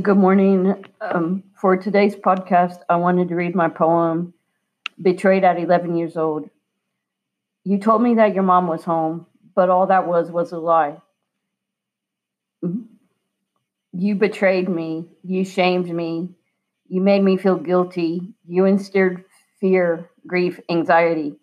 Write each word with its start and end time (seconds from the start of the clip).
Good 0.00 0.16
morning. 0.16 0.86
Um, 1.02 1.42
for 1.60 1.76
today's 1.76 2.16
podcast, 2.16 2.78
I 2.88 2.96
wanted 2.96 3.28
to 3.28 3.34
read 3.34 3.54
my 3.54 3.68
poem, 3.68 4.32
Betrayed 5.02 5.44
at 5.44 5.58
11 5.58 5.96
Years 5.96 6.16
Old. 6.16 6.48
You 7.64 7.78
told 7.78 8.00
me 8.00 8.14
that 8.14 8.32
your 8.32 8.42
mom 8.42 8.68
was 8.68 8.84
home, 8.84 9.26
but 9.54 9.68
all 9.68 9.88
that 9.88 10.06
was 10.06 10.30
was 10.30 10.52
a 10.52 10.58
lie. 10.58 10.96
You 13.92 14.14
betrayed 14.14 14.66
me. 14.66 15.08
You 15.24 15.44
shamed 15.44 15.94
me. 15.94 16.30
You 16.88 17.02
made 17.02 17.22
me 17.22 17.36
feel 17.36 17.56
guilty. 17.56 18.32
You 18.48 18.64
instilled 18.64 19.18
fear, 19.60 20.08
grief, 20.26 20.58
anxiety. 20.70 21.34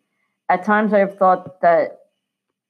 At 0.49 0.63
times, 0.63 0.91
I 0.91 0.99
have 0.99 1.19
thought 1.19 1.61
that 1.61 1.99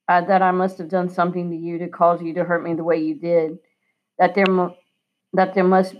uh, 0.08 0.20
that 0.26 0.42
I 0.42 0.50
must 0.50 0.76
have 0.76 0.90
done 0.90 1.08
something 1.08 1.48
to 1.50 1.56
you 1.56 1.78
to 1.78 1.88
cause 1.88 2.20
you 2.20 2.34
to 2.34 2.44
hurt 2.44 2.62
me 2.62 2.74
the 2.74 2.84
way 2.84 2.98
you 2.98 3.14
did. 3.14 3.58
That 4.18 4.34
there 4.34 4.44
that 5.32 5.54
there 5.54 5.64
must 5.64 5.94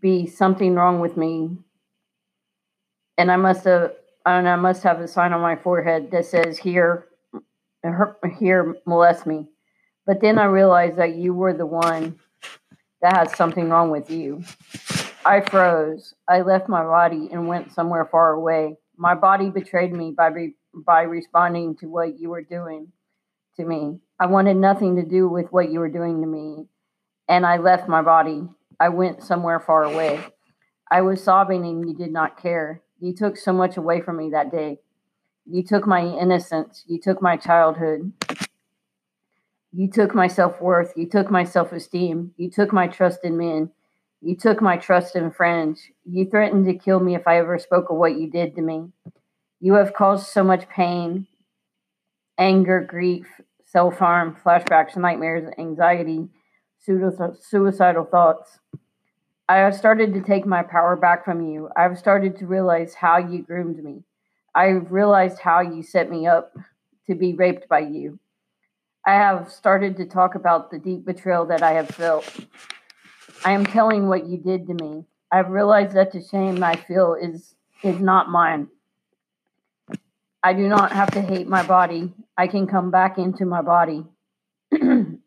be 0.00 0.26
something 0.26 0.74
wrong 0.74 1.00
with 1.00 1.16
me. 1.16 1.50
And 3.16 3.30
i 3.32 3.36
must 3.36 3.64
have 3.64 3.92
and 4.24 4.48
i 4.48 4.56
must 4.56 4.82
have 4.82 5.00
a 5.00 5.08
sign 5.08 5.32
on 5.32 5.40
my 5.40 5.56
forehead 5.56 6.10
that 6.12 6.26
says 6.26 6.58
here 6.58 7.06
here 8.38 8.76
molest 8.86 9.26
me. 9.26 9.48
But 10.06 10.20
then 10.20 10.38
i 10.38 10.44
realized 10.44 10.96
that 10.96 11.16
you 11.16 11.34
were 11.34 11.52
the 11.52 11.66
one 11.66 12.18
that 13.02 13.16
had 13.16 13.36
something 13.36 13.68
wrong 13.68 13.90
with 13.90 14.10
you. 14.10 14.42
I 15.24 15.40
froze. 15.40 16.14
I 16.28 16.40
left 16.40 16.68
my 16.68 16.82
body 16.82 17.28
and 17.32 17.48
went 17.48 17.72
somewhere 17.72 18.04
far 18.04 18.32
away. 18.32 18.76
My 18.96 19.14
body 19.14 19.50
betrayed 19.50 19.92
me 19.92 20.12
by 20.16 20.28
re- 20.28 20.54
by 20.74 21.02
responding 21.02 21.76
to 21.76 21.86
what 21.86 22.18
you 22.18 22.30
were 22.30 22.42
doing 22.42 22.88
to 23.56 23.64
me. 23.64 23.98
I 24.20 24.26
wanted 24.26 24.56
nothing 24.56 24.96
to 24.96 25.04
do 25.04 25.28
with 25.28 25.46
what 25.52 25.70
you 25.70 25.80
were 25.80 25.88
doing 25.88 26.20
to 26.20 26.26
me 26.26 26.66
and 27.28 27.46
i 27.46 27.56
left 27.56 27.88
my 27.88 28.02
body 28.02 28.42
I 28.80 28.88
went 28.88 29.22
somewhere 29.22 29.60
far 29.60 29.84
away. 29.84 30.24
I 30.90 31.02
was 31.02 31.22
sobbing 31.22 31.64
and 31.64 31.86
you 31.86 31.94
did 31.94 32.12
not 32.12 32.40
care. 32.40 32.82
You 33.00 33.14
took 33.14 33.36
so 33.36 33.52
much 33.52 33.76
away 33.76 34.00
from 34.00 34.16
me 34.16 34.30
that 34.30 34.50
day. 34.50 34.78
You 35.46 35.62
took 35.62 35.86
my 35.86 36.02
innocence. 36.04 36.84
You 36.86 37.00
took 37.00 37.22
my 37.22 37.36
childhood. 37.36 38.12
You 39.72 39.90
took 39.90 40.14
my 40.14 40.28
self 40.28 40.60
worth. 40.60 40.92
You 40.96 41.08
took 41.08 41.30
my 41.30 41.44
self 41.44 41.72
esteem. 41.72 42.32
You 42.36 42.50
took 42.50 42.72
my 42.72 42.86
trust 42.88 43.20
in 43.24 43.36
men. 43.36 43.70
You 44.20 44.36
took 44.36 44.60
my 44.60 44.76
trust 44.76 45.14
in 45.16 45.30
friends. 45.30 45.80
You 46.04 46.28
threatened 46.28 46.66
to 46.66 46.74
kill 46.74 47.00
me 47.00 47.14
if 47.14 47.26
I 47.26 47.38
ever 47.38 47.58
spoke 47.58 47.90
of 47.90 47.96
what 47.96 48.18
you 48.18 48.30
did 48.30 48.54
to 48.56 48.62
me. 48.62 48.88
You 49.60 49.74
have 49.74 49.94
caused 49.94 50.28
so 50.28 50.42
much 50.42 50.68
pain, 50.68 51.26
anger, 52.36 52.80
grief, 52.80 53.26
self 53.64 53.98
harm, 53.98 54.36
flashbacks, 54.44 54.96
nightmares, 54.96 55.52
anxiety, 55.58 56.28
suicidal 56.80 58.04
thoughts. 58.04 58.58
I 59.48 59.56
have 59.56 59.74
started 59.74 60.12
to 60.14 60.20
take 60.20 60.46
my 60.46 60.62
power 60.62 60.94
back 60.96 61.24
from 61.24 61.42
you. 61.42 61.70
I've 61.76 61.98
started 61.98 62.38
to 62.38 62.46
realize 62.46 62.94
how 62.94 63.16
you 63.16 63.42
groomed 63.42 63.82
me. 63.82 64.02
I've 64.54 64.92
realized 64.92 65.38
how 65.38 65.60
you 65.60 65.82
set 65.82 66.10
me 66.10 66.26
up 66.26 66.54
to 67.06 67.14
be 67.14 67.34
raped 67.34 67.68
by 67.68 67.80
you. 67.80 68.18
I 69.06 69.12
have 69.12 69.50
started 69.50 69.96
to 69.96 70.04
talk 70.04 70.34
about 70.34 70.70
the 70.70 70.78
deep 70.78 71.06
betrayal 71.06 71.46
that 71.46 71.62
I 71.62 71.72
have 71.72 71.88
felt. 71.88 72.28
I 73.44 73.52
am 73.52 73.64
telling 73.64 74.08
what 74.08 74.26
you 74.26 74.36
did 74.36 74.66
to 74.66 74.74
me. 74.74 75.04
I've 75.32 75.48
realized 75.48 75.94
that 75.94 76.12
the 76.12 76.22
shame 76.22 76.62
I 76.62 76.76
feel 76.76 77.14
is 77.14 77.54
is 77.82 78.00
not 78.00 78.28
mine. 78.28 78.68
I 80.42 80.52
do 80.52 80.68
not 80.68 80.92
have 80.92 81.10
to 81.12 81.22
hate 81.22 81.46
my 81.46 81.62
body. 81.62 82.12
I 82.36 82.48
can 82.48 82.66
come 82.66 82.90
back 82.90 83.18
into 83.18 83.44
my 83.46 83.62
body. 83.62 84.04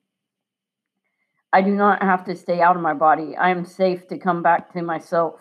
I 1.53 1.61
do 1.61 1.71
not 1.71 2.01
have 2.01 2.25
to 2.25 2.35
stay 2.35 2.61
out 2.61 2.75
of 2.75 2.81
my 2.81 2.93
body. 2.93 3.35
I 3.35 3.49
am 3.49 3.65
safe 3.65 4.07
to 4.07 4.17
come 4.17 4.41
back 4.41 4.73
to 4.73 4.81
myself. 4.81 5.39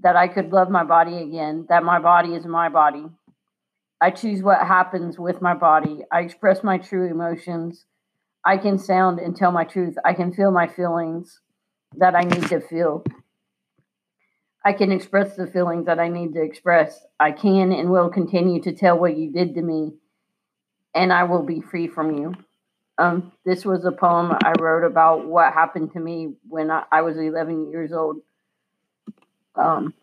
That 0.00 0.16
I 0.16 0.26
could 0.26 0.52
love 0.52 0.68
my 0.68 0.82
body 0.82 1.18
again, 1.18 1.66
that 1.68 1.84
my 1.84 2.00
body 2.00 2.34
is 2.34 2.44
my 2.44 2.68
body. 2.68 3.04
I 4.00 4.10
choose 4.10 4.42
what 4.42 4.66
happens 4.66 5.16
with 5.16 5.40
my 5.40 5.54
body. 5.54 6.00
I 6.10 6.20
express 6.22 6.64
my 6.64 6.78
true 6.78 7.08
emotions. 7.08 7.84
I 8.44 8.56
can 8.56 8.78
sound 8.78 9.20
and 9.20 9.36
tell 9.36 9.52
my 9.52 9.62
truth. 9.62 9.94
I 10.04 10.14
can 10.14 10.32
feel 10.32 10.50
my 10.50 10.66
feelings 10.66 11.40
that 11.98 12.16
I 12.16 12.22
need 12.22 12.48
to 12.48 12.60
feel. 12.60 13.04
I 14.64 14.72
can 14.72 14.90
express 14.90 15.36
the 15.36 15.46
feelings 15.46 15.86
that 15.86 16.00
I 16.00 16.08
need 16.08 16.34
to 16.34 16.42
express. 16.42 17.04
I 17.20 17.30
can 17.30 17.70
and 17.70 17.90
will 17.90 18.08
continue 18.08 18.60
to 18.62 18.72
tell 18.72 18.98
what 18.98 19.16
you 19.16 19.30
did 19.30 19.54
to 19.54 19.62
me, 19.62 19.92
and 20.94 21.12
I 21.12 21.24
will 21.24 21.44
be 21.44 21.60
free 21.60 21.86
from 21.86 22.16
you. 22.16 22.34
Um, 22.98 23.32
this 23.44 23.64
was 23.64 23.84
a 23.84 23.92
poem 23.92 24.32
I 24.44 24.52
wrote 24.60 24.84
about 24.84 25.26
what 25.26 25.52
happened 25.52 25.92
to 25.92 26.00
me 26.00 26.34
when 26.48 26.70
I, 26.70 26.84
I 26.92 27.02
was 27.02 27.16
11 27.16 27.70
years 27.70 27.92
old. 27.92 28.18
Um, 29.54 29.94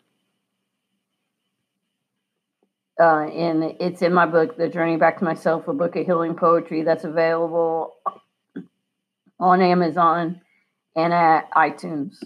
uh, 2.98 3.26
and 3.28 3.76
it's 3.80 4.02
in 4.02 4.12
my 4.12 4.26
book, 4.26 4.56
The 4.56 4.68
Journey 4.68 4.96
Back 4.96 5.18
to 5.18 5.24
Myself, 5.24 5.68
a 5.68 5.72
book 5.72 5.96
of 5.96 6.04
healing 6.04 6.34
poetry 6.34 6.82
that's 6.82 7.04
available 7.04 7.94
on 9.38 9.62
Amazon 9.62 10.42
and 10.94 11.12
at 11.12 11.50
iTunes. 11.52 12.22